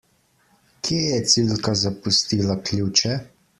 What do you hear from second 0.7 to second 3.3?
Kje je Cilka zapustila ključe?